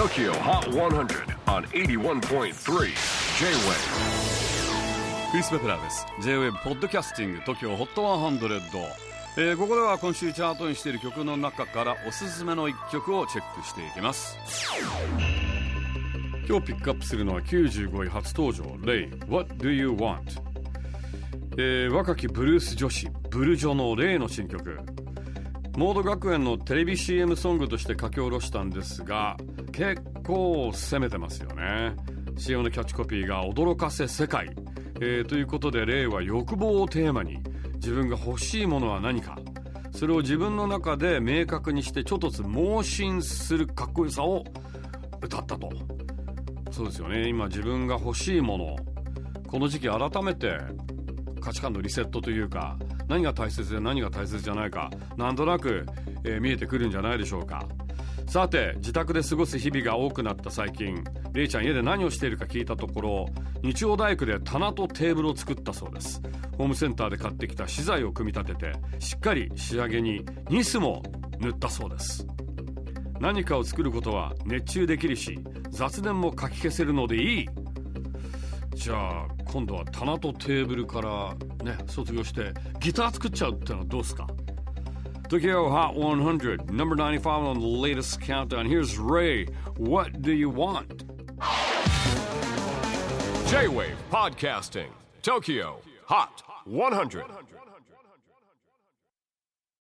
[0.00, 2.54] TOKYO HOT 100 on 81.3 J-WAVE
[5.30, 6.06] クリス・ベプラーです。
[6.22, 8.82] J-WAVE ポッドキャスティング TOKYO HOT 100、
[9.36, 14.38] えー、ここでは今週チャートにしている曲の中からおすすめの一曲をチェックしていきます。
[16.48, 20.22] 今日ピックアップするのは95位初登場レイ What Do You Want
[21.58, 24.78] えー、若きブルース女子ブルジョのレイの新曲。
[25.76, 29.36] モード学園のテレビ CM ソングとして書き下ろしたんですが
[29.72, 31.94] 結構攻めてますよね。
[32.36, 34.54] CM のキャッチコピーが「驚かせ世界」
[35.00, 37.38] えー、ということでレイは欲望をテーマに
[37.74, 39.38] 自分が欲しいものは何か。
[39.92, 44.44] それを自分の中で明確にしてちょっとずつ盲信するかっこよさを
[45.20, 45.68] 歌ったと。
[46.70, 47.28] そうですよね。
[47.28, 48.76] 今自分が欲しいもの。
[49.46, 50.58] この時期改めて
[51.40, 52.76] 価値観のリセットというか
[53.08, 55.86] 何が大切で何が大切じゃないかなんとなく、
[56.24, 57.66] えー、見えてくるんじゃないでしょうか。
[58.26, 63.26] さて自宅で過ごす日々が多くなった最近れいちゃん家で何をしているか聞いたところ
[63.64, 66.22] 日曜大工で棚とテーブルを作ったそうです。
[66.56, 71.02] ホームセンターで買ってきた資材を組み立ててしっかり仕上げにニスも
[71.40, 72.24] 塗ったそうです。
[73.18, 75.38] 何かを作ることは熱中できるし
[75.70, 77.48] 雑念もかき消せるのでいい。
[78.74, 84.27] じゃあ今度は棚とテーブルからね卒業してギター作っちゃうってのはどうですか
[85.29, 91.03] Tokyo Hot 100 number 95 on the latest countdown here's Ray what do you want
[93.47, 94.89] J-Wave Podcasting
[95.21, 97.23] Tokyo Hot 100